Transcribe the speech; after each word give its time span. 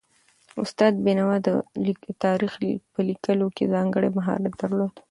استاد 0.63 0.93
بینوا 1.05 1.35
د 1.45 1.47
تاریخ 2.23 2.53
په 2.93 2.99
لیکلو 3.09 3.47
کې 3.55 3.71
ځانګړی 3.73 4.09
مهارت 4.17 4.53
درلود 4.61 4.93